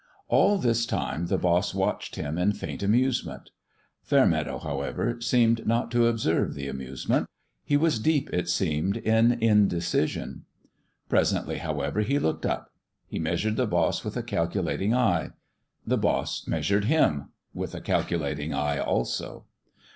All 0.29 0.57
this 0.57 0.87
time 0.87 1.27
the 1.27 1.37
boss 1.37 1.75
watched 1.75 2.15
him 2.15 2.39
in 2.39 2.53
faint 2.53 2.81
amusement. 2.81 3.51
Fair 4.01 4.25
meadow, 4.25 4.57
however, 4.57 5.21
seemed 5.21 5.67
not 5.67 5.91
to 5.91 6.07
observe 6.07 6.55
the 6.55 6.67
amusement. 6.67 7.27
He 7.63 7.77
was 7.77 7.99
deep, 7.99 8.27
it 8.33 8.49
seemed, 8.49 8.97
in 8.97 9.33
inde 9.33 9.71
cision. 9.73 10.41
Presently, 11.07 11.59
however, 11.59 11.99
he 12.01 12.17
looked 12.17 12.47
up. 12.47 12.71
He 13.05 13.19
measured 13.19 13.57
the 13.57 13.67
boss 13.67 14.03
with 14.03 14.17
a 14.17 14.23
calculating 14.23 14.91
eye. 14.95 15.33
The 15.85 15.97
boss 15.99 16.47
measured 16.47 16.85
him 16.85 17.29
with 17.53 17.75
a 17.75 17.79
calculating 17.79 18.55
eye, 18.55 18.79
also. 18.79 19.45